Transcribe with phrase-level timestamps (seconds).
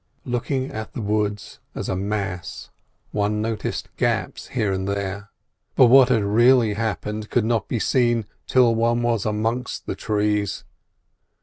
[0.25, 2.71] Looking at the woods as a mass,
[3.11, 5.29] one noticed gaps here and there,
[5.75, 10.63] but what had really happened could not be seen till one was amongst the trees.